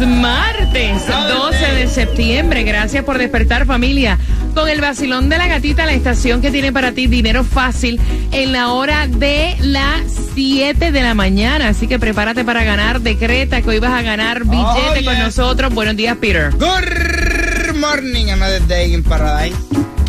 martes 0.00 1.06
12 1.06 1.74
de 1.74 1.88
septiembre. 1.88 2.64
Gracias 2.64 3.04
por 3.04 3.18
despertar 3.18 3.66
familia 3.66 4.18
con 4.54 4.68
el 4.68 4.80
vacilón 4.80 5.28
de 5.28 5.38
la 5.38 5.46
gatita, 5.46 5.86
la 5.86 5.92
estación 5.92 6.40
que 6.42 6.50
tiene 6.50 6.72
para 6.72 6.92
ti 6.92 7.06
dinero 7.06 7.44
fácil 7.44 8.00
en 8.32 8.52
la 8.52 8.72
hora 8.72 9.06
de 9.06 9.56
las 9.60 10.02
7 10.34 10.92
de 10.92 11.02
la 11.02 11.14
mañana. 11.14 11.68
Así 11.68 11.86
que 11.86 11.98
prepárate 11.98 12.44
para 12.44 12.64
ganar, 12.64 13.00
decreta 13.00 13.62
que 13.62 13.70
hoy 13.70 13.78
vas 13.78 13.92
a 13.92 14.02
ganar 14.02 14.44
billete 14.44 15.04
con 15.04 15.14
yes. 15.14 15.22
nosotros. 15.22 15.72
Buenos 15.72 15.96
días, 15.96 16.16
Peter. 16.18 16.50
Good 16.52 17.76
morning, 17.76 18.30
another 18.30 18.66
day 18.66 18.92
in 18.92 19.02
paradise. 19.02 19.56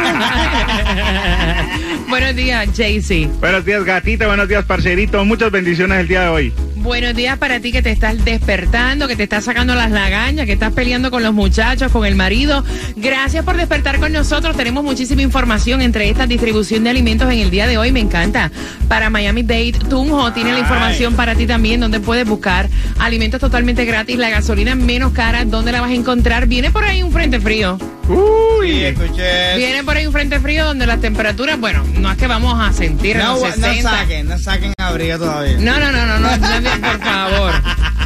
Buenos 2.09 2.37
días, 2.37 2.67
JC. 2.73 3.29
Buenos 3.41 3.65
días, 3.65 3.85
gatita. 3.85 4.27
Buenos 4.27 4.49
días, 4.49 4.65
parcerito. 4.65 5.25
Muchas 5.25 5.51
bendiciones 5.51 6.01
el 6.01 6.09
día 6.09 6.23
de 6.23 6.29
hoy. 6.29 6.53
Buenos 6.81 7.15
días 7.17 7.37
para 7.39 7.59
ti 7.59 7.73
que 7.73 7.83
te 7.83 7.91
estás 7.91 8.25
despertando, 8.25 9.09
que 9.09 9.17
te 9.17 9.25
estás 9.25 9.45
sacando 9.45 9.75
las 9.75 9.91
lagañas, 9.91 10.47
que 10.47 10.53
estás 10.53 10.73
peleando 10.73 11.11
con 11.11 11.25
los 11.25 11.35
muchachos, 11.35 11.91
con 11.91 12.07
el 12.07 12.15
marido. 12.15 12.65
Gracias 12.95 13.45
por 13.45 13.57
despertar 13.57 13.99
con 13.99 14.13
nosotros. 14.13 14.57
Tenemos 14.57 14.85
muchísima 14.85 15.23
información 15.23 15.83
entre 15.83 16.09
esta 16.09 16.29
distribución 16.29 16.85
de 16.85 16.91
alimentos 16.91 17.33
en 17.33 17.41
el 17.41 17.51
día 17.51 17.67
de 17.67 17.79
hoy. 17.79 17.91
Me 17.91 18.01
encanta. 18.01 18.53
Para 18.87 19.11
Miami 19.11 19.43
Dade, 19.43 19.73
Tunjo 19.73 20.33
tiene 20.33 20.53
la 20.53 20.61
información 20.61 21.17
para 21.17 21.35
ti 21.35 21.49
también, 21.49 21.81
donde 21.81 21.99
puedes 21.99 22.27
buscar 22.29 22.69
alimentos 23.01 23.41
totalmente 23.41 23.85
gratis, 23.85 24.17
la 24.17 24.31
gasolina 24.31 24.77
menos 24.77 25.13
cara, 25.13 25.45
¿dónde 25.45 25.73
la 25.73 25.81
vas 25.81 25.91
a 25.91 25.95
encontrar? 25.95 26.47
Viene 26.47 26.71
por 26.71 26.85
ahí 26.85 27.03
un 27.03 27.11
frente 27.11 27.41
frío. 27.41 27.77
Sí, 28.09 28.15
Uy. 28.15 28.85
escuché. 28.85 29.51
eso. 29.51 29.59
Viene 29.59 29.85
por 29.85 29.97
ahí 29.97 30.07
un 30.07 30.13
frente 30.13 30.41
frío 30.41 30.65
donde 30.65 30.87
las 30.87 31.01
temperaturas, 31.01 31.59
bueno, 31.61 31.85
no 31.95 32.11
es 32.11 32.17
que 32.17 32.27
vamos 32.27 32.59
a 32.61 32.73
sentir 32.73 33.17
No, 33.17 33.35
los 33.35 33.43
no 33.59 33.67
60. 33.67 33.91
saquen, 33.91 34.27
no 34.29 34.39
saquen 34.39 34.73
abrigo 34.79 35.19
todavía. 35.19 35.57
No, 35.59 35.79
no, 35.79 35.93
no, 35.93 36.07
no, 36.07 36.19
no, 36.19 36.37
no, 36.37 36.61
no, 36.61 36.71
por 36.81 37.01
favor. 37.01 37.53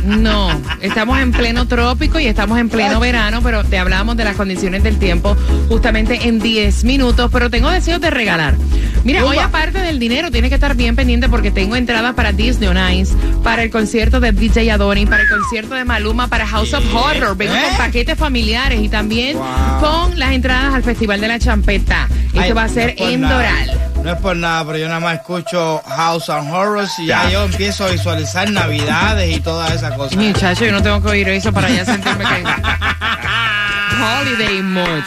No, 0.04 0.60
estamos 0.80 1.20
en 1.20 1.30
pleno 1.30 1.68
trópico 1.68 2.18
y 2.18 2.26
estamos 2.26 2.58
en 2.58 2.68
pleno 2.68 2.98
verano, 2.98 3.40
pero 3.42 3.62
te 3.62 3.78
hablamos 3.78 4.16
de 4.16 4.24
las 4.24 4.34
condiciones 4.34 4.82
del 4.82 4.98
tiempo 4.98 5.36
justamente 5.68 6.26
en 6.26 6.40
10 6.40 6.82
minutos, 6.82 7.30
pero 7.32 7.48
tengo 7.50 7.70
deseos 7.70 8.00
de 8.00 8.10
regalar. 8.10 8.56
Mira, 9.04 9.24
hoy 9.24 9.38
aparte 9.38 9.78
del 9.80 9.98
dinero, 9.98 10.30
tienes 10.30 10.48
que 10.48 10.54
estar 10.54 10.76
bien 10.76 10.94
pendiente 10.94 11.28
porque 11.28 11.50
tengo 11.50 11.74
entradas 11.74 12.14
para 12.14 12.32
Disney 12.32 12.68
on 12.68 12.78
Ice, 12.94 13.14
para 13.42 13.62
el 13.64 13.70
concierto 13.70 14.20
de 14.20 14.30
DJ 14.32 14.70
Adoni, 14.70 15.06
para 15.06 15.22
el 15.22 15.28
concierto 15.28 15.74
de 15.74 15.84
Maluma, 15.84 16.28
para 16.28 16.46
House 16.46 16.72
of 16.72 16.84
Horror. 16.94 17.36
Vengo 17.36 17.54
¿Eh? 17.54 17.62
con 17.68 17.78
paquetes 17.78 18.16
familiares 18.16 18.80
y 18.80 18.88
también 18.88 19.36
Wow. 19.36 19.80
con 19.80 20.18
las 20.18 20.32
entradas 20.32 20.74
al 20.74 20.82
Festival 20.84 21.20
de 21.20 21.28
la 21.28 21.38
Champeta. 21.40 22.06
Esto 22.32 22.54
va 22.54 22.64
a 22.64 22.68
ser 22.68 22.94
en 22.98 23.22
nada. 23.22 23.34
Doral. 23.34 23.80
No 24.04 24.12
es 24.12 24.18
por 24.20 24.36
nada, 24.36 24.64
pero 24.64 24.78
yo 24.78 24.88
nada 24.88 25.00
más 25.00 25.14
escucho 25.14 25.80
House 25.86 26.28
and 26.28 26.50
Horrors 26.52 26.92
y 26.98 27.06
ya, 27.06 27.24
Ya. 27.24 27.30
yo 27.30 27.44
empiezo 27.44 27.84
a 27.84 27.88
visualizar 27.90 28.50
navidades 28.50 29.36
y 29.36 29.40
todas 29.40 29.72
esas 29.72 29.92
cosas. 29.96 30.16
Muchacho, 30.16 30.64
yo 30.64 30.72
no 30.72 30.82
tengo 30.82 31.02
que 31.02 31.08
oír 31.08 31.28
eso 31.28 31.52
para 31.52 31.68
ya 31.70 31.84
sentirme 31.84 32.24
que... 32.24 32.44
Holiday 34.02 34.62
mood. 34.62 35.02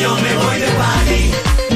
yo 0.01 0.15
me 0.15 0.35
voy 0.37 0.61
de 0.61 0.69
party 0.69 1.33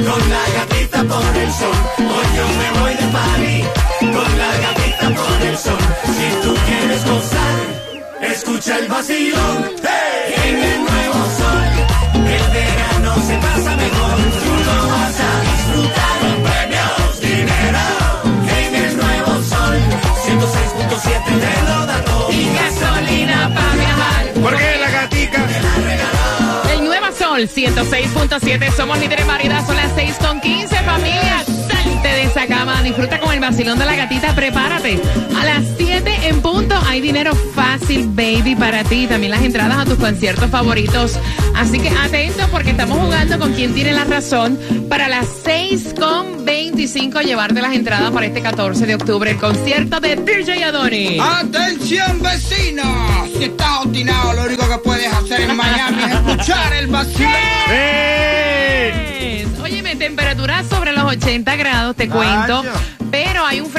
con 0.08 0.30
la 0.30 0.44
gatita 0.54 1.02
por 1.04 1.36
el 1.36 1.52
sol. 1.52 1.74
Hoy 1.98 2.26
yo 2.36 2.46
me 2.46 2.70
voy 2.80 2.94
de 2.94 3.08
party 3.12 3.64
con 4.00 4.38
la 4.38 4.56
gatita 4.60 5.10
por 5.10 5.42
el 5.46 5.58
sol. 5.58 5.78
Si 6.04 6.30
tú 6.42 6.54
quieres 6.66 7.04
gozar, 7.04 7.58
escucha 8.22 8.78
el 8.78 8.86
vacilón. 8.88 9.70
¡Hey! 9.82 10.39
Sol 27.40 27.48
106.7. 27.48 28.70
Somos 28.76 28.98
líderes 28.98 29.26
variedad. 29.26 29.64
Son 29.66 29.74
las 29.74 29.90
6 29.94 30.14
con 30.20 30.40
15. 30.40 30.76
Familia, 30.76 31.42
salte 31.46 32.08
de 32.08 32.22
esa 32.24 32.46
cama. 32.46 32.82
Disfruta 32.82 33.18
con 33.18 33.32
el 33.32 33.40
vacilón 33.40 33.78
de 33.78 33.86
la 33.86 33.96
gatita. 33.96 34.34
Prepárate. 34.34 35.00
A 35.38 35.44
las 35.44 35.64
7 35.78 36.28
en 36.28 36.42
punto 36.42 36.74
hay 36.86 37.00
dinero 37.00 37.34
fácil, 37.54 38.08
baby, 38.08 38.56
para 38.56 38.84
ti. 38.84 39.06
También 39.06 39.30
las 39.30 39.42
entradas 39.42 39.78
a 39.78 39.84
tus 39.86 39.94
conciertos 39.94 40.50
favoritos. 40.50 41.18
Así 41.54 41.78
que 41.78 41.88
atento 41.88 42.46
porque 42.50 42.70
estamos 42.72 42.98
jugando 42.98 43.38
con 43.38 43.54
quien 43.54 43.72
tiene 43.72 43.94
la 43.94 44.04
razón. 44.04 44.58
Para 44.90 45.08
las 45.08 45.26
6 45.44 45.94
con 45.98 46.44
25 46.44 47.20
llevarte 47.22 47.62
las 47.62 47.74
entradas 47.74 48.10
para 48.10 48.26
este 48.26 48.42
14 48.42 48.84
de 48.84 48.96
octubre. 48.96 49.30
El 49.30 49.38
concierto 49.38 49.98
de 50.00 50.16
DJ 50.16 50.64
Adoni. 50.64 51.18
¡Atención, 51.18 52.20
vecinos! 52.22 53.30
80 61.20 61.56
grados, 61.56 61.96
te 61.96 62.08
cuento. 62.08 62.62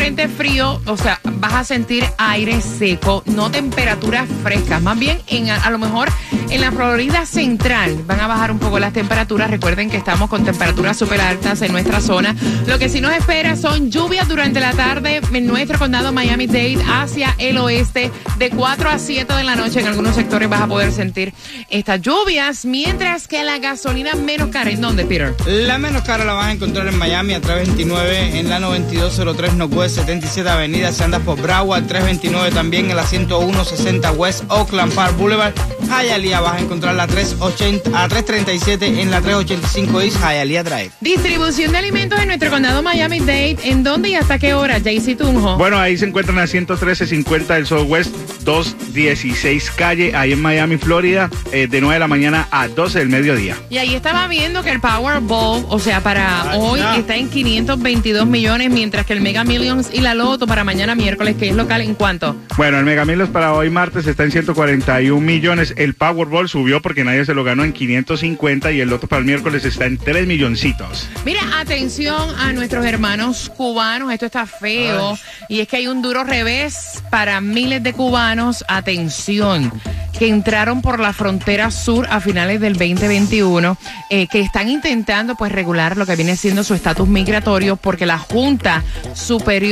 Frente 0.02 0.28
frío, 0.28 0.82
o 0.88 0.98
sea, 0.98 1.20
vas 1.24 1.54
a 1.54 1.64
sentir 1.64 2.04
aire 2.18 2.60
seco, 2.60 3.22
no 3.28 3.52
temperaturas 3.52 4.28
frescas. 4.42 4.82
Más 4.82 4.98
bien, 4.98 5.22
en, 5.28 5.52
a, 5.52 5.70
lo 5.70 5.78
mejor 5.78 6.10
en 6.50 6.60
la 6.60 6.72
Florida 6.72 7.28
central 7.28 8.02
van 8.08 8.20
a 8.20 8.26
bajar 8.26 8.52
un 8.52 8.58
poco 8.58 8.80
las 8.80 8.94
temperaturas. 8.94 9.52
Recuerden 9.52 9.92
que 9.92 9.98
estamos 9.98 10.28
con 10.28 10.44
temperaturas 10.44 10.98
súper 10.98 11.22
altas 11.22 11.62
en 11.62 11.72
nuestra 11.72 12.02
zona. 12.02 12.36
Lo 12.66 12.80
que 12.80 12.90
sí 12.90 13.00
nos 13.00 13.14
espera 13.14 13.56
son 13.56 13.92
lluvias 13.92 14.28
durante 14.28 14.60
la 14.60 14.74
tarde 14.74 15.22
en 15.32 15.46
nuestro 15.46 15.78
condado 15.78 16.12
Miami-Dade 16.12 16.80
hacia 16.92 17.36
el 17.38 17.60
oeste. 17.60 18.10
De 18.40 18.50
4 18.50 18.90
a 18.90 18.98
7 18.98 19.32
de 19.32 19.44
la 19.44 19.56
noche 19.56 19.82
en 19.82 19.88
algunos 19.88 20.16
sectores 20.16 20.50
vas 20.50 20.62
a 20.62 20.68
poder 20.68 20.92
sentir 20.92 21.32
estas 21.70 22.02
lluvias, 22.02 22.66
mientras 22.66 23.28
que 23.28 23.44
la 23.44 23.60
gasolina 23.60 24.16
menos 24.16 24.50
cara. 24.50 24.72
¿En 24.72 24.82
dónde, 24.82 25.06
Peter? 25.06 25.36
La 25.46 25.78
menos 25.78 26.02
cara 26.02 26.26
la 26.26 26.34
vas 26.34 26.48
a 26.48 26.52
encontrar 26.54 26.88
en 26.88 26.98
Miami 26.98 27.36
a 27.36 27.42
329 27.42 28.40
en 28.40 28.50
la 28.50 28.60
9203 28.60 29.54
Northwest 29.54 29.91
77 29.92 30.50
Avenida. 30.50 30.92
Si 30.92 31.04
andas 31.04 31.22
por 31.22 31.40
Broward, 31.42 31.86
329 31.88 32.52
también 32.52 32.90
en 32.90 32.96
la 32.96 33.04
10160 33.04 34.12
West 34.14 34.44
Oakland 34.50 34.94
Park 34.94 35.16
Boulevard. 35.18 35.54
Hialeah 35.88 36.40
vas 36.40 36.54
a 36.56 36.60
encontrar 36.60 36.96
la 36.96 37.06
380, 37.08 37.90
a 37.90 38.08
337 38.08 39.02
en 39.02 39.12
la 39.12 39.22
385 39.22 40.02
East 40.02 40.18
Hialeah 40.18 40.64
Drive. 40.64 40.92
Distribución 41.02 41.72
de 41.74 41.78
alimentos 41.80 42.20
en 42.20 42.28
nuestro 42.28 42.50
condado 42.50 42.82
Miami-Dade. 42.82 43.58
¿En 43.64 43.84
dónde 43.84 44.10
y 44.10 44.16
hasta 44.16 44.40
qué 44.40 44.54
hora, 44.54 44.80
Jaycee 44.82 45.16
Tunjo? 45.16 45.58
Bueno, 45.58 45.78
ahí 45.78 45.98
se 45.98 46.06
encuentran 46.06 46.40
a 46.40 46.48
11350 46.48 47.54
del 47.56 47.68
Southwest 47.68 48.16
216 48.46 49.72
calle, 49.72 50.16
ahí 50.16 50.32
en 50.32 50.42
Miami, 50.42 50.78
Florida, 50.78 51.30
eh, 51.52 51.68
de 51.68 51.82
9 51.82 51.96
de 51.96 52.00
la 52.00 52.08
mañana 52.08 52.48
a 52.52 52.68
12 52.68 53.00
del 53.00 53.10
mediodía. 53.10 53.58
Y 53.70 53.78
ahí 53.78 53.94
estaba 53.96 54.28
viendo 54.28 54.64
que 54.64 54.72
el 54.72 54.80
Powerball, 54.80 55.66
o 55.68 55.80
sea, 55.80 56.02
para 56.02 56.22
Ah, 56.22 56.56
hoy 56.58 56.80
está 56.98 57.16
en 57.16 57.30
522 57.30 58.26
millones, 58.26 58.70
mientras 58.70 59.06
que 59.06 59.14
el 59.14 59.22
Mega 59.22 59.44
Millions 59.44 59.81
y 59.92 60.02
la 60.02 60.14
Loto 60.14 60.48
para 60.48 60.64
mañana 60.64 60.96
miércoles, 60.96 61.36
que 61.38 61.50
es 61.50 61.56
local, 61.56 61.82
¿en 61.82 61.96
cuánto? 61.96 62.36
Bueno, 62.58 62.78
el 62.78 62.86
Mega 62.86 63.06
Millions 63.06 63.30
para 63.30 63.54
hoy 63.54 63.70
martes 63.70 64.06
está 64.06 64.24
en 64.24 64.32
141 64.32 65.20
millones. 65.20 65.74
El 65.78 65.94
Powerball 65.94 66.50
subió 66.50 66.82
porque 66.82 67.04
nadie 67.04 67.26
se 67.26 67.34
lo 67.34 67.44
ganó 67.44 67.64
en 67.64 67.74
550 67.74 68.72
y 68.72 68.82
el 68.82 68.90
Loto 68.90 69.08
para 69.08 69.20
el 69.20 69.26
miércoles 69.26 69.66
está 69.66 69.86
en 69.86 69.98
3 69.98 70.28
milloncitos. 70.28 71.10
Mira, 71.26 71.42
atención 71.60 72.36
a 72.40 72.54
nuestros 72.54 72.86
hermanos 72.86 73.52
cubanos, 73.56 74.12
esto 74.12 74.26
está 74.26 74.46
feo 74.46 75.18
y 75.48 75.62
es 75.62 75.68
que 75.68 75.78
hay 75.78 75.88
un 75.88 76.02
duro 76.02 76.24
revés 76.24 77.04
para 77.10 77.42
miles 77.42 77.82
de 77.82 77.94
cubanos, 77.94 78.64
atención, 78.68 79.72
que 80.18 80.28
entraron 80.28 80.82
por 80.82 81.00
la 81.00 81.14
frontera 81.14 81.72
sur 81.72 82.08
a 82.10 82.20
finales 82.20 82.60
del 82.60 82.74
2021, 82.74 83.78
eh, 84.10 84.28
que 84.28 84.42
están 84.42 84.70
intentando 84.70 85.36
pues 85.36 85.52
regular 85.52 85.98
lo 85.98 86.06
que 86.06 86.16
viene 86.16 86.36
siendo 86.36 86.64
su 86.64 86.74
estatus 86.74 87.08
migratorio 87.08 87.76
porque 87.76 88.06
la 88.06 88.18
Junta 88.18 88.84
Superior 89.14 89.71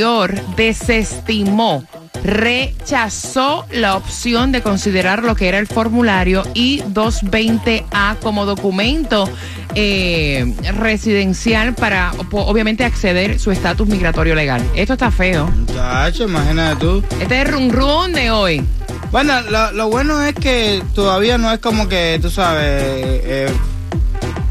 desestimó 0.56 1.84
rechazó 2.24 3.66
la 3.70 3.96
opción 3.96 4.52
de 4.52 4.62
considerar 4.62 5.22
lo 5.22 5.34
que 5.34 5.48
era 5.48 5.58
el 5.58 5.66
formulario 5.66 6.42
I-220A 6.54 8.18
como 8.18 8.44
documento 8.44 9.28
eh, 9.74 10.54
residencial 10.78 11.74
para 11.74 12.12
obviamente 12.32 12.84
acceder 12.84 13.38
su 13.38 13.50
estatus 13.50 13.88
migratorio 13.88 14.34
legal. 14.34 14.62
Esto 14.74 14.94
está 14.94 15.10
feo. 15.10 15.46
Muchacho, 15.46 16.24
imagínate 16.24 16.76
tú. 16.80 17.04
Este 17.20 17.40
es 17.40 17.46
el 17.46 17.52
run 17.52 17.70
run 17.70 18.12
de 18.12 18.30
hoy. 18.30 18.64
Bueno, 19.10 19.40
lo, 19.42 19.72
lo 19.72 19.88
bueno 19.88 20.22
es 20.22 20.34
que 20.34 20.82
todavía 20.94 21.36
no 21.38 21.52
es 21.52 21.58
como 21.58 21.88
que, 21.88 22.18
tú 22.22 22.30
sabes, 22.30 22.62
eh, 22.64 23.52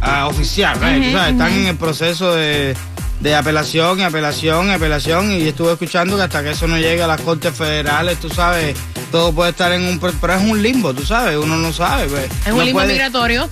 ah, 0.02 0.28
oficial, 0.28 0.78
right? 0.82 1.04
Tú 1.04 1.12
sabes, 1.12 1.32
están 1.34 1.54
en 1.54 1.68
el 1.68 1.78
proceso 1.78 2.36
de, 2.36 2.76
de 3.20 3.36
apelación 3.36 4.00
y 4.00 4.04
apelación 4.04 4.68
y 4.68 4.72
apelación 4.72 5.32
y 5.32 5.48
estuve 5.48 5.74
escuchando 5.74 6.16
que 6.16 6.24
hasta 6.24 6.42
que 6.44 6.52
eso 6.52 6.68
no 6.68 6.78
llegue 6.78 7.04
a 7.04 7.08
las 7.08 7.20
cortes 7.22 7.54
federales, 7.54 8.18
tú 8.20 8.30
sabes, 8.30 8.76
todo 9.12 9.34
puede 9.34 9.50
estar 9.52 9.72
en 9.74 9.84
un... 9.84 10.00
Pero 10.00 10.34
es 10.34 10.42
un 10.42 10.62
limbo, 10.62 10.94
tú 10.94 11.06
sabes, 11.06 11.38
uno 11.38 11.58
no 11.58 11.74
sabe. 11.74 12.08
pues. 12.08 12.30
Es 12.46 12.54
un 12.54 12.64
limbo 12.64 12.80
puede- 12.80 12.94
migratorio. 12.94 13.50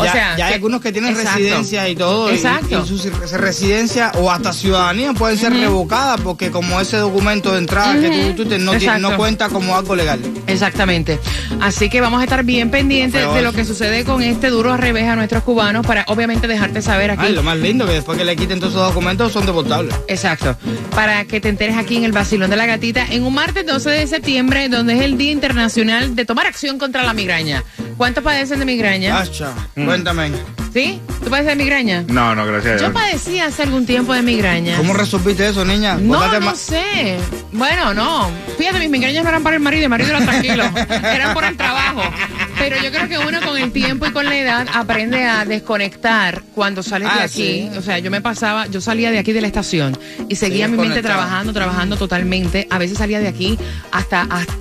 O 0.00 0.04
ya, 0.04 0.12
sea, 0.12 0.36
ya 0.36 0.44
hay 0.46 0.50
que- 0.50 0.54
algunos 0.56 0.80
que 0.80 0.92
tienen 0.92 1.10
Exacto. 1.12 1.38
residencia 1.38 1.88
y 1.88 1.96
todo. 1.96 2.30
Exacto. 2.30 2.84
Y, 2.84 2.98
su 2.98 3.10
residencia 3.36 4.12
o 4.18 4.30
hasta 4.30 4.52
ciudadanía 4.52 5.12
pueden 5.12 5.36
ser 5.38 5.52
revocadas 5.52 6.20
porque 6.20 6.50
como 6.50 6.80
ese 6.80 6.96
documento 6.98 7.52
de 7.52 7.58
entrada 7.58 7.98
que 8.00 8.32
tú, 8.34 8.44
tú 8.44 8.48
te- 8.48 8.58
no, 8.58 8.72
no 8.98 9.16
cuenta 9.16 9.48
como 9.48 9.76
algo 9.76 9.94
legal. 9.96 10.20
Exactamente. 10.46 11.18
Así 11.60 11.88
que 11.90 12.00
vamos 12.00 12.20
a 12.20 12.24
estar 12.24 12.44
bien 12.44 12.70
pendientes 12.70 13.20
Peor. 13.20 13.34
de 13.34 13.42
lo 13.42 13.52
que 13.52 13.64
sucede 13.64 14.04
con 14.04 14.22
este 14.22 14.48
duro 14.50 14.76
revés 14.76 15.08
a 15.08 15.16
nuestros 15.16 15.42
cubanos 15.42 15.86
para 15.86 16.04
obviamente 16.08 16.46
dejarte 16.48 16.82
saber 16.82 17.10
aquí. 17.12 17.22
Ay, 17.26 17.34
lo 17.34 17.42
más 17.42 17.56
lindo 17.58 17.86
que 17.86 17.92
después 17.92 18.16
que 18.18 18.24
le 18.24 18.36
quiten 18.36 18.58
todos 18.60 18.72
esos 18.74 18.86
documentos 18.88 19.32
son 19.32 19.46
deportables. 19.46 19.94
Exacto. 20.08 20.56
Para 20.94 21.24
que 21.24 21.40
te 21.40 21.48
enteres 21.48 21.76
aquí 21.76 21.96
en 21.96 22.04
el 22.04 22.12
Basilón 22.12 22.50
de 22.50 22.56
la 22.56 22.66
Gatita 22.66 23.06
en 23.10 23.24
un 23.24 23.34
martes 23.34 23.66
12 23.66 23.90
de 23.90 24.06
septiembre, 24.06 24.68
donde 24.68 24.94
es 24.94 25.00
el 25.02 25.18
Día 25.18 25.32
Internacional 25.32 26.14
de 26.16 26.24
Tomar 26.24 26.46
Acción 26.46 26.78
contra 26.78 27.02
la 27.02 27.12
Migraña. 27.12 27.62
¿Cuántos 27.96 28.24
padecen 28.24 28.58
de 28.58 28.64
migraña? 28.64 29.18
Hacha, 29.18 29.52
cuéntame. 29.90 30.30
¿Sí? 30.72 31.00
¿Tú 31.24 31.30
padeces 31.30 31.48
de 31.48 31.56
migraña? 31.56 32.04
No, 32.06 32.32
no, 32.36 32.46
gracias 32.46 32.80
a 32.80 32.86
Yo 32.86 32.92
padecí 32.92 33.40
hace 33.40 33.64
algún 33.64 33.86
tiempo 33.86 34.14
de 34.14 34.22
migraña. 34.22 34.76
¿Cómo 34.76 34.92
resolviste 34.94 35.48
eso, 35.48 35.64
niña? 35.64 35.96
No, 35.96 36.38
no 36.40 36.54
sé. 36.54 37.18
Bueno, 37.50 37.92
no. 37.92 38.30
Fíjate, 38.56 38.78
mis 38.78 38.88
migrañas 38.88 39.24
no 39.24 39.30
eran 39.30 39.42
para 39.42 39.56
el 39.56 39.62
marido, 39.62 39.82
el 39.84 39.88
marido 39.88 40.10
era 40.10 40.24
tranquilo. 40.24 40.62
eran 41.02 41.34
por 41.34 41.42
el 41.44 41.56
trabajo. 41.56 42.02
Pero 42.56 42.76
yo 42.80 42.92
creo 42.92 43.08
que 43.08 43.18
uno 43.18 43.40
con 43.44 43.58
el 43.58 43.72
tiempo 43.72 44.06
y 44.06 44.12
con 44.12 44.26
la 44.26 44.38
edad 44.38 44.68
aprende 44.72 45.24
a 45.24 45.44
desconectar 45.44 46.42
cuando 46.54 46.84
sales 46.84 47.12
de 47.12 47.20
Ah, 47.20 47.24
aquí. 47.24 47.68
sí. 47.72 47.78
O 47.78 47.82
sea, 47.82 47.98
yo 47.98 48.12
me 48.12 48.20
pasaba, 48.20 48.66
yo 48.68 48.80
salía 48.80 49.10
de 49.10 49.18
aquí 49.18 49.32
de 49.32 49.40
la 49.40 49.48
estación 49.48 49.98
y 50.28 50.36
seguía 50.36 50.68
mi 50.68 50.76
mente 50.76 51.02
trabajando, 51.02 51.52
trabajando 51.52 51.96
totalmente. 51.96 52.68
A 52.70 52.78
veces 52.78 52.96
salía 52.96 53.18
de 53.18 53.26
aquí 53.28 53.58
hasta, 53.90 54.22
hasta, 54.22 54.54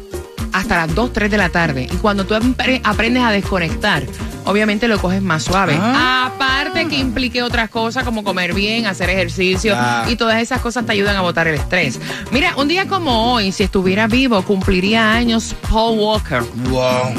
hasta 0.53 0.77
las 0.77 0.95
2, 0.95 1.13
3 1.13 1.31
de 1.31 1.37
la 1.37 1.49
tarde. 1.49 1.87
Y 1.91 1.95
cuando 1.97 2.25
tú 2.25 2.33
apre- 2.35 2.81
aprendes 2.83 3.23
a 3.23 3.31
desconectar, 3.31 4.03
obviamente 4.45 4.87
lo 4.87 4.99
coges 4.99 5.21
más 5.21 5.43
suave. 5.43 5.77
Ah. 5.79 6.31
Aparte 6.35 6.87
que 6.87 6.97
implique 6.97 7.41
otras 7.43 7.69
cosas 7.69 8.03
como 8.03 8.23
comer 8.23 8.53
bien, 8.53 8.85
hacer 8.87 9.09
ejercicio 9.09 9.73
Ah. 9.77 10.05
y 10.09 10.15
todas 10.15 10.41
esas 10.41 10.61
cosas 10.61 10.85
te 10.85 10.91
ayudan 10.93 11.15
a 11.15 11.21
botar 11.21 11.47
el 11.47 11.55
estrés. 11.55 11.99
Mira, 12.31 12.53
un 12.55 12.67
día 12.67 12.87
como 12.87 13.33
hoy, 13.33 13.51
si 13.51 13.63
estuviera 13.63 14.07
vivo, 14.07 14.41
cumpliría 14.43 15.13
años 15.13 15.55
Paul 15.69 15.97
Walker. 15.99 16.41
Wow. 16.69 17.13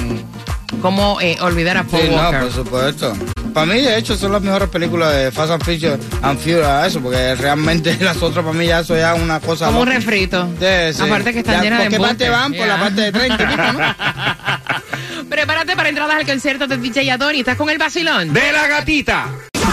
¿Cómo 0.83 1.21
eh, 1.21 1.37
olvidar 1.41 1.77
a 1.77 1.85
Paul 1.85 2.03
Sí, 2.03 2.09
no, 2.11 2.17
Walker? 2.17 2.41
por 2.41 2.53
supuesto. 2.53 3.13
Para 3.53 3.67
mí, 3.67 3.81
de 3.81 3.99
hecho, 3.99 4.17
son 4.17 4.33
las 4.33 4.43
mejores 4.43 4.69
películas 4.69 5.15
de 5.15 5.31
Fast 5.33 5.53
and 5.53 5.65
Furious, 5.65 5.99
and 6.23 6.39
Furious, 6.39 6.87
eso, 6.87 7.01
porque 7.01 7.35
realmente 7.35 7.97
las 8.01 8.17
otras 8.23 8.45
para 8.45 8.57
mí 8.57 8.67
ya 8.67 8.81
eso 8.81 8.97
ya 8.97 9.15
es 9.15 9.21
una 9.23 9.41
cosa... 9.41 9.67
como 9.67 9.81
un 9.81 9.89
refrito. 9.89 10.49
Sí, 10.59 10.95
sí. 10.95 11.03
Aparte 11.03 11.33
que 11.33 11.39
están 11.41 11.57
Ya, 11.57 11.63
llenas 11.63 11.79
de 11.81 11.85
¿Por 11.85 11.93
qué 11.93 12.01
parte 12.01 12.29
van? 12.29 12.53
Por 12.55 12.67
la 12.67 12.79
parte 12.81 13.01
de 13.01 13.13
30, 13.13 13.73
¿no? 13.73 13.81
Prepárate 15.29 15.77
para 15.77 15.89
entradas 15.89 16.17
al 16.17 16.27
concierto 16.27 16.67
de 16.67 16.77
DJ 16.77 17.11
Adoni. 17.11 17.41
¿Estás 17.41 17.57
con 17.57 17.71
el 17.71 17.79
vacilón? 17.79 18.33
¡De 18.33 18.53
la 18.53 18.67
gatita! 18.67 19.29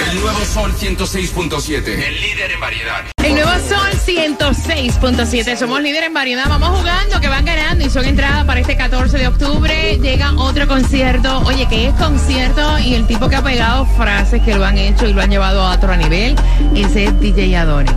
El 0.10 0.22
nuevo 0.22 0.40
Sol 0.46 0.74
106.7. 0.74 1.86
El 1.86 2.22
líder 2.22 2.52
en 2.52 2.60
variedad. 2.62 3.04
El 3.22 3.34
nuevo 3.34 3.52
Sol 3.68 3.92
106.7. 3.92 5.58
Somos 5.58 5.82
líder 5.82 6.06
en 6.06 6.14
variedad. 6.14 6.46
Vamos 6.48 6.80
jugando, 6.80 7.20
que 7.20 7.28
van 7.28 7.44
ganando 7.44 7.86
y 7.86 7.90
son 7.90 8.06
entradas 8.06 8.46
para 8.46 8.62
este 8.62 8.78
14 8.78 9.18
de 9.18 9.28
octubre. 9.28 10.00
Llega 10.02 10.32
otro 10.38 10.66
concierto. 10.66 11.40
Oye, 11.40 11.68
que 11.68 11.88
es 11.88 11.94
concierto 11.96 12.80
y 12.80 12.96
el 12.96 13.06
tipo 13.06 13.28
que 13.28 13.36
ha 13.36 13.44
pegado 13.44 13.86
frases 13.98 14.42
que 14.44 14.56
lo 14.56 14.64
han 14.64 14.78
hecho 14.78 15.08
y 15.08 15.14
lo 15.14 15.22
han 15.22 15.30
llevado 15.30 15.62
a 15.62 15.76
otro 15.76 15.94
nivel. 15.98 16.38
Ese 16.74 17.04
es 17.06 17.20
DJ 17.20 17.58
Adoni. 17.58 17.92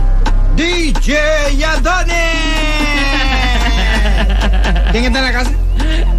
DJ 0.57 1.63
Adonis. 1.63 2.13
¿Quién 4.91 5.05
está 5.05 5.19
en 5.19 5.25
la 5.25 5.31
casa? 5.31 5.51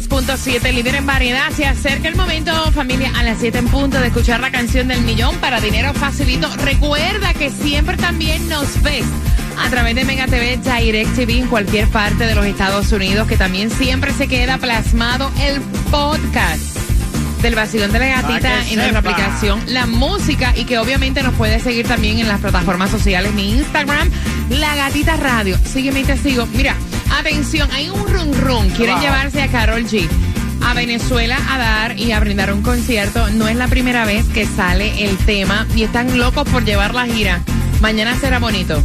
96.7, 0.08 0.72
líder 0.72 0.94
en 0.96 1.06
variedad. 1.06 1.50
Se 1.50 1.66
acerca 1.66 2.08
el 2.08 2.16
momento, 2.16 2.52
familia, 2.72 3.12
a 3.16 3.22
las 3.22 3.38
7 3.38 3.58
en 3.58 3.68
punto 3.68 4.00
de 4.00 4.08
escuchar 4.08 4.40
la 4.40 4.50
canción 4.50 4.88
del 4.88 5.02
millón 5.02 5.36
para 5.38 5.60
dinero 5.60 5.92
facilito. 5.94 6.48
Recuerda 6.56 7.32
que 7.34 7.50
siempre 7.50 7.96
también 7.96 8.48
nos 8.48 8.82
ves 8.82 9.04
a 9.58 9.70
través 9.70 9.94
de 9.94 10.04
Mega 10.04 10.26
TV, 10.26 10.58
Direct 10.58 11.14
TV 11.14 11.38
en 11.38 11.46
cualquier 11.46 11.88
parte 11.88 12.26
de 12.26 12.34
los 12.34 12.44
Estados 12.44 12.90
Unidos, 12.92 13.28
que 13.28 13.36
también 13.36 13.70
siempre 13.70 14.12
se 14.12 14.28
queda 14.28 14.58
plasmado 14.58 15.30
el 15.40 15.60
podcast 15.90 16.78
del 17.42 17.54
vacilón 17.54 17.92
de 17.92 17.98
la 17.98 18.22
gatita 18.22 18.68
en 18.68 18.76
nuestra 18.76 18.98
aplicación 19.00 19.60
La 19.66 19.84
Música 19.84 20.54
y 20.56 20.64
que 20.64 20.78
obviamente 20.78 21.22
nos 21.22 21.34
puede 21.34 21.60
seguir 21.60 21.86
también 21.86 22.18
en 22.18 22.28
las 22.28 22.40
plataformas 22.40 22.90
sociales, 22.90 23.32
mi 23.34 23.50
Instagram, 23.50 24.10
La 24.48 24.74
Gatita 24.74 25.16
Radio. 25.16 25.58
Sígueme 25.64 26.00
y 26.00 26.04
te 26.04 26.16
sigo. 26.16 26.46
Mira 26.46 26.74
atención, 27.10 27.68
hay 27.72 27.88
un 27.90 28.06
run 28.08 28.32
run. 28.40 28.70
Quieren 28.70 28.98
llevarse 29.00 29.42
a 29.42 29.48
Carol 29.48 29.84
G 29.84 30.08
a 30.66 30.72
Venezuela 30.72 31.38
a 31.50 31.58
dar 31.58 31.98
y 31.98 32.12
a 32.12 32.20
brindar 32.20 32.52
un 32.52 32.62
concierto. 32.62 33.28
No 33.30 33.48
es 33.48 33.56
la 33.56 33.68
primera 33.68 34.04
vez 34.04 34.24
que 34.26 34.46
sale 34.46 35.04
el 35.04 35.16
tema 35.18 35.66
y 35.76 35.82
están 35.82 36.18
locos 36.18 36.48
por 36.48 36.64
llevar 36.64 36.94
la 36.94 37.06
gira. 37.06 37.40
Mañana 37.80 38.16
será 38.18 38.38
bonito 38.38 38.82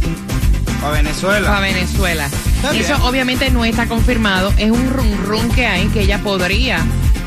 Para 0.80 0.92
Venezuela. 0.92 1.56
a 1.56 1.60
Venezuela. 1.60 2.28
Eso 2.74 2.96
obviamente 3.06 3.50
no 3.50 3.64
está 3.64 3.86
confirmado. 3.86 4.52
Es 4.58 4.70
un 4.70 4.90
run 4.90 5.24
run 5.24 5.48
que 5.50 5.66
hay 5.66 5.86
que 5.88 6.02
ella 6.02 6.18
podría 6.18 6.80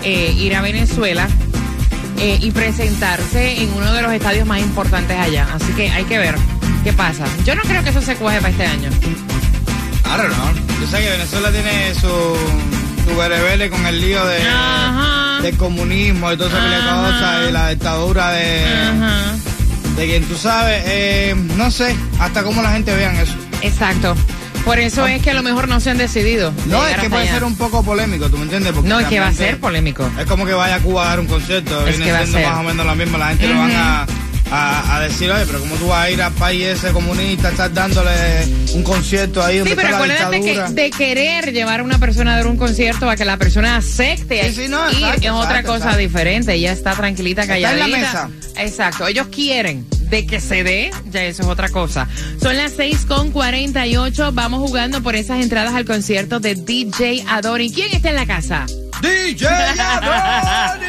eh, 0.03 0.35
ir 0.37 0.55
a 0.55 0.61
Venezuela 0.61 1.27
eh, 2.19 2.37
y 2.39 2.51
presentarse 2.51 3.63
en 3.63 3.73
uno 3.73 3.91
de 3.91 4.01
los 4.03 4.13
estadios 4.13 4.45
más 4.45 4.61
importantes 4.61 5.17
allá. 5.17 5.47
Así 5.53 5.73
que 5.73 5.89
hay 5.89 6.03
que 6.03 6.19
ver 6.19 6.35
qué 6.83 6.93
pasa. 6.93 7.25
Yo 7.43 7.55
no 7.55 7.63
creo 7.63 7.83
que 7.83 7.89
eso 7.89 8.01
se 8.01 8.15
coge 8.15 8.37
para 8.37 8.49
este 8.49 8.65
año. 8.65 8.89
I 10.05 10.17
don't 10.17 10.33
know. 10.33 10.79
Yo 10.81 10.87
sé 10.87 11.01
que 11.01 11.09
Venezuela 11.09 11.51
tiene 11.51 11.93
su, 11.95 12.07
su 13.07 13.15
berebele 13.17 13.69
con 13.69 13.85
el 13.85 13.99
lío 14.01 14.23
de, 14.25 14.37
Ajá. 14.47 15.39
del 15.41 15.55
comunismo 15.57 16.31
y 16.31 16.37
toda 16.37 16.49
esa 16.49 16.95
cosas 17.01 17.49
y 17.49 17.51
la 17.51 17.69
dictadura 17.69 18.31
de, 18.31 18.65
Ajá. 18.65 19.35
de 19.95 20.05
quien 20.05 20.23
tú 20.25 20.35
sabes. 20.35 20.83
eh, 20.85 21.35
no 21.55 21.71
sé 21.71 21.95
hasta 22.19 22.43
cómo 22.43 22.61
la 22.61 22.71
gente 22.73 22.95
vean 22.95 23.15
eso. 23.17 23.33
Exacto. 23.61 24.15
Por 24.65 24.79
eso 24.79 25.05
es 25.07 25.21
que 25.21 25.31
a 25.31 25.33
lo 25.33 25.43
mejor 25.43 25.67
no 25.67 25.79
se 25.81 25.89
han 25.89 25.97
decidido. 25.97 26.51
de 26.51 26.65
No, 26.67 26.85
es 26.87 26.95
que 26.97 27.09
puede 27.09 27.23
allá. 27.23 27.33
ser 27.33 27.43
un 27.43 27.55
poco 27.55 27.83
polémico, 27.83 28.29
¿tú 28.29 28.37
me 28.37 28.43
entiendes? 28.43 28.71
Porque 28.71 28.87
No, 28.87 28.99
es 28.99 29.07
que 29.07 29.19
va 29.19 29.27
a 29.27 29.33
ser 29.33 29.59
polémico. 29.59 30.09
Es 30.17 30.25
como 30.25 30.45
que 30.45 30.53
vaya 30.53 30.75
a 30.75 30.79
Cuba 30.79 31.03
a 31.05 31.07
dar 31.09 31.19
un 31.19 31.27
concierto. 31.27 31.79
Es 31.85 31.97
Viene 31.97 32.05
que 32.05 32.11
va 32.13 32.19
a 32.19 32.21
siendo 32.21 32.39
ser. 32.39 32.47
más 32.49 32.59
o 32.59 32.63
menos 32.63 32.85
lo 32.85 32.95
mismo. 32.95 33.17
La 33.17 33.27
gente 33.29 33.47
le 33.47 33.53
van 33.55 33.71
a, 33.75 34.05
a, 34.55 34.97
a 34.97 34.99
decir, 35.01 35.31
oye, 35.31 35.45
pero 35.47 35.59
¿cómo 35.59 35.75
tú 35.75 35.87
vas 35.87 36.05
a 36.05 36.09
ir 36.11 36.21
al 36.21 36.31
país 36.33 36.63
ese 36.65 36.91
comunista, 36.91 37.49
estás 37.49 37.73
dándole 37.73 38.11
un 38.75 38.83
concierto 38.83 39.43
ahí 39.43 39.57
donde 39.57 39.71
Sí, 39.71 39.75
pero 39.75 39.87
está 39.89 39.99
la 39.99 40.03
acuérdate 40.13 40.39
que 40.41 40.47
dictadura? 40.51 40.69
de 40.83 40.89
querer 40.91 41.51
llevar 41.53 41.79
a 41.79 41.83
una 41.83 41.97
persona 41.97 42.33
a 42.33 42.37
dar 42.37 42.47
un 42.47 42.57
concierto 42.57 43.09
a 43.09 43.15
que 43.15 43.25
la 43.25 43.37
persona 43.37 43.77
acepte 43.77 44.43
Sí, 44.53 44.63
sí, 44.63 44.67
no, 44.69 44.89
ir 44.91 44.97
exacto, 44.97 45.21
es 45.25 45.31
otra 45.31 45.43
exacto, 45.59 45.67
cosa 45.67 45.77
exacto. 45.77 45.97
diferente. 45.99 46.53
Ella 46.53 46.71
está 46.71 46.93
tranquilita, 46.93 47.41
Está 47.43 47.57
en 47.57 47.63
calladita. 47.63 47.87
la 47.87 47.97
mesa. 47.97 48.29
Exacto. 48.57 49.07
Ellos 49.07 49.27
quieren 49.31 49.85
de 50.09 50.27
que 50.27 50.39
se 50.39 50.63
dé, 50.63 50.91
ya 51.09 51.23
eso 51.23 51.41
es 51.41 51.47
otra 51.47 51.69
cosa. 51.69 52.07
Son 52.39 52.55
las 52.55 52.73
6 52.73 53.05
con 53.07 53.31
48. 53.31 54.31
Vamos 54.33 54.59
jugando 54.59 55.01
por 55.01 55.15
esas 55.15 55.41
entradas 55.41 55.73
al 55.73 55.85
concierto 55.85 56.39
de 56.39 56.53
DJ 56.53 57.25
Adori. 57.27 57.71
¿Quién 57.71 57.91
está 57.91 58.09
en 58.09 58.15
la 58.17 58.27
casa? 58.27 58.65
DJ 59.01 59.47
Adoni. 59.47 60.82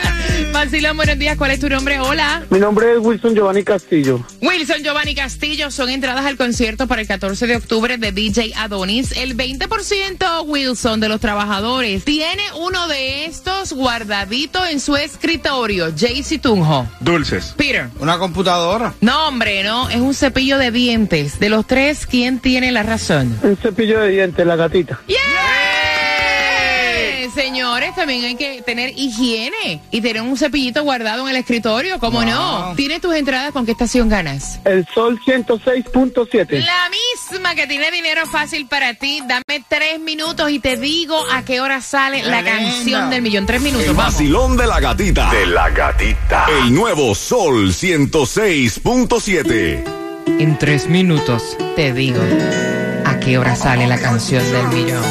Buenos 0.74 1.20
días. 1.20 1.36
¿Cuál 1.36 1.52
es 1.52 1.60
tu 1.60 1.68
nombre? 1.68 2.00
Hola. 2.00 2.42
Mi 2.50 2.58
nombre 2.58 2.94
es 2.94 2.98
Wilson 2.98 3.32
Giovanni 3.32 3.62
Castillo. 3.62 4.26
Wilson 4.42 4.82
Giovanni 4.82 5.14
Castillo 5.14 5.70
son 5.70 5.88
entradas 5.88 6.26
al 6.26 6.36
concierto 6.36 6.88
para 6.88 7.00
el 7.00 7.06
14 7.06 7.46
de 7.46 7.54
octubre 7.54 7.96
de 7.96 8.10
DJ 8.10 8.54
Adonis. 8.56 9.12
El 9.12 9.36
20% 9.36 10.44
Wilson 10.44 10.98
de 10.98 11.08
los 11.08 11.20
trabajadores 11.20 12.04
tiene 12.04 12.42
uno 12.58 12.88
de 12.88 13.26
estos 13.26 13.72
guardadito 13.72 14.66
en 14.66 14.80
su 14.80 14.96
escritorio. 14.96 15.92
Jaycee 15.96 16.40
Tunjo. 16.40 16.88
Dulces. 16.98 17.54
Peter. 17.56 17.88
Una 18.00 18.18
computadora. 18.18 18.94
No, 19.00 19.28
hombre, 19.28 19.62
no. 19.62 19.88
Es 19.90 20.00
un 20.00 20.12
cepillo 20.12 20.58
de 20.58 20.72
dientes. 20.72 21.38
De 21.38 21.50
los 21.50 21.68
tres, 21.68 22.04
¿quién 22.04 22.40
tiene 22.40 22.72
la 22.72 22.82
razón? 22.82 23.38
Un 23.44 23.56
cepillo 23.56 24.00
de 24.00 24.08
dientes, 24.08 24.44
la 24.44 24.56
gatita. 24.56 25.00
¡Yeah! 25.06 25.63
Señores, 27.32 27.94
también 27.94 28.24
hay 28.24 28.34
que 28.36 28.62
tener 28.62 28.92
higiene 28.96 29.80
y 29.90 30.00
tener 30.00 30.22
un 30.22 30.36
cepillito 30.36 30.82
guardado 30.82 31.22
en 31.24 31.30
el 31.34 31.36
escritorio. 31.36 31.98
¿Cómo 31.98 32.20
Wow. 32.20 32.28
no? 32.30 32.72
¿Tienes 32.76 33.00
tus 33.00 33.14
entradas 33.14 33.52
con 33.52 33.64
qué 33.66 33.72
estación 33.72 34.08
ganas? 34.08 34.60
El 34.64 34.86
Sol 34.94 35.20
106.7. 35.26 36.60
La 36.64 36.88
misma 37.30 37.54
que 37.54 37.66
tiene 37.66 37.90
dinero 37.90 38.26
fácil 38.26 38.66
para 38.66 38.94
ti. 38.94 39.20
Dame 39.26 39.64
tres 39.68 40.00
minutos 40.00 40.50
y 40.50 40.58
te 40.58 40.76
digo 40.76 41.16
a 41.32 41.42
qué 41.44 41.60
hora 41.60 41.80
sale 41.80 42.22
la 42.22 42.42
canción 42.44 43.10
del 43.10 43.22
millón. 43.22 43.46
Tres 43.46 43.60
minutos, 43.62 43.86
El 43.88 43.94
vamos. 43.94 44.12
vacilón 44.14 44.56
de 44.56 44.66
la 44.66 44.80
gatita. 44.80 45.30
De 45.30 45.46
la 45.46 45.70
gatita. 45.70 46.46
El 46.62 46.74
nuevo 46.74 47.14
Sol 47.14 47.72
106.7. 47.72 49.84
En 50.38 50.58
tres 50.58 50.88
minutos 50.88 51.56
te 51.76 51.92
digo 51.92 52.20
a 53.04 53.18
qué 53.20 53.38
hora 53.38 53.54
sale 53.56 53.86
la 53.86 53.98
canción 53.98 54.42
del 54.52 54.68
millón. 54.68 55.02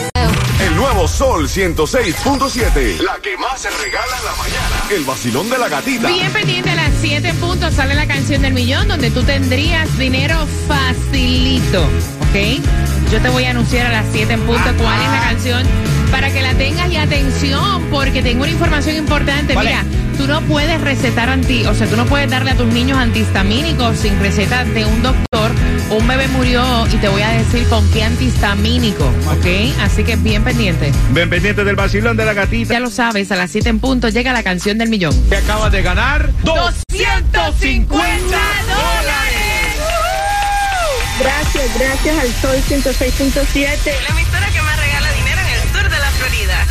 El 0.59 0.75
nuevo 0.75 1.07
Sol 1.07 1.47
106.7. 1.47 2.99
La 3.01 3.17
que 3.21 3.35
más 3.37 3.61
se 3.61 3.69
regala 3.69 4.17
en 4.17 4.25
la 4.25 4.35
mañana. 4.35 4.75
El 4.91 5.03
vacilón 5.03 5.49
de 5.49 5.57
la 5.57 5.69
gatita. 5.69 6.07
Bien 6.07 6.31
pendiente 6.31 6.69
a 6.69 6.75
las 6.75 6.91
7 7.01 7.33
puntos 7.35 7.73
sale 7.73 7.95
la 7.95 8.07
canción 8.07 8.41
del 8.41 8.53
millón 8.53 8.87
donde 8.87 9.11
tú 9.11 9.23
tendrías 9.23 9.97
dinero 9.97 10.47
facilito, 10.67 11.83
¿ok? 11.83 12.61
Yo 13.11 13.21
te 13.21 13.29
voy 13.29 13.45
a 13.45 13.51
anunciar 13.51 13.87
a 13.87 13.91
las 13.91 14.05
7 14.11 14.33
en 14.33 14.41
punto 14.41 14.73
cuál 14.77 15.01
es 15.01 15.09
la 15.09 15.19
canción 15.29 15.67
para 16.11 16.31
que 16.31 16.41
la 16.41 16.53
tengas 16.53 16.91
y 16.91 16.97
atención 16.97 17.83
porque 17.89 18.21
tengo 18.21 18.43
una 18.43 18.51
información 18.51 18.95
importante. 18.95 19.53
¿Cuál 19.53 19.65
Mira, 19.65 19.83
tú 20.17 20.27
no 20.27 20.41
puedes 20.41 20.79
recetar 20.81 21.29
anti, 21.29 21.65
o 21.65 21.73
sea, 21.73 21.87
tú 21.87 21.97
no 21.97 22.05
puedes 22.05 22.29
darle 22.29 22.51
a 22.51 22.55
tus 22.55 22.67
niños 22.67 22.97
antihistamínicos 22.97 23.97
sin 23.97 24.19
receta 24.19 24.63
de 24.63 24.85
un 24.85 25.01
doctor. 25.01 25.51
Un 25.89 26.07
bebé 26.07 26.27
murió 26.29 26.87
y 26.87 26.97
te 26.97 27.07
voy 27.07 27.21
a 27.21 27.29
decir 27.29 27.67
con 27.67 27.87
qué 27.91 28.03
antihistamínico, 28.03 29.05
¿ok? 29.05 29.45
Así 29.81 30.03
que 30.03 30.15
bien 30.15 30.43
pendiente. 30.43 30.91
Ven 31.11 31.29
pendiente 31.29 31.63
del 31.63 31.75
vacilón 31.75 32.17
de 32.17 32.25
la 32.25 32.33
gatita. 32.33 32.73
Ya 32.73 32.79
lo 32.79 32.89
sabes, 32.89 33.31
a 33.31 33.35
las 33.35 33.51
7 33.51 33.69
en 33.69 33.79
punto 33.79 34.09
llega 34.09 34.33
la 34.33 34.43
canción 34.43 34.77
del 34.77 34.89
millón. 34.89 35.13
Que 35.29 35.37
acabas 35.37 35.71
de 35.71 35.81
ganar 35.81 36.29
250 36.43 37.97
dólares. 38.17 39.43
Gracias, 41.19 41.79
gracias 41.79 42.19
al 42.19 42.33
Sol 42.41 42.57
106.7. 42.67 43.53
La 43.53 44.09
emisora 44.09 44.49
que 44.51 44.61
más 44.61 44.79
regala 44.79 45.11
dinero 45.13 45.41
en 45.41 45.47
el 45.47 45.61
sur 45.71 45.83
de 45.83 45.99
la 45.99 46.09
Florida. 46.11 46.65